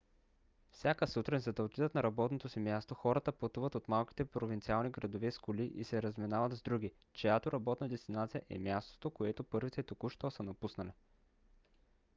всяка 0.71 1.07
сутрин 1.07 1.39
за 1.39 1.53
да 1.53 1.63
отидат 1.63 1.95
на 1.95 2.03
работното 2.03 2.49
си 2.49 2.59
място 2.59 2.93
хората 2.95 3.31
пътуват 3.31 3.75
от 3.75 3.87
малките 3.87 4.25
провинциални 4.25 4.89
градове 4.91 5.31
с 5.31 5.37
коли 5.39 5.65
и 5.65 5.83
се 5.83 6.01
разминават 6.03 6.53
с 6.57 6.61
други 6.61 6.91
чиято 7.13 7.51
работна 7.51 7.89
дестинация 7.89 8.41
е 8.49 8.59
мястото 8.59 9.11
което 9.11 9.43
първите 9.43 9.83
току-що 9.83 10.31
са 10.31 10.43
напуснали 10.43 10.91